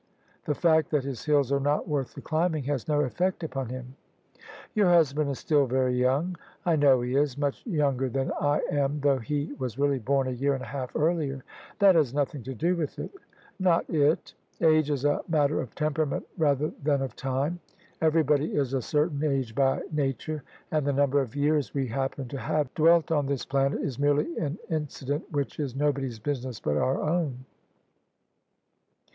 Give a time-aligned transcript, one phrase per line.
[0.45, 3.95] The fact that his hills are not worth the climbing has no effect upon him.""
[4.73, 8.99] Your husband is still very young."" I know he is: much younger than I am,
[9.01, 11.43] though he was really born a year and a half earlier.""
[11.77, 13.11] That has nothing to do with it.""
[13.59, 17.59] Not it I Age is a matter of temperament rather than of time.
[18.01, 20.41] Everybody is a certain age by nature;
[20.71, 24.35] and the number of years we happen to have dwelt on this planet is merely
[24.39, 27.45] an incident which is nobody's business but our own.